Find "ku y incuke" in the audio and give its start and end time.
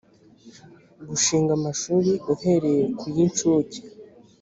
2.97-3.79